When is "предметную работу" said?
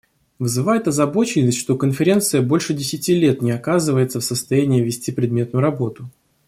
5.11-6.09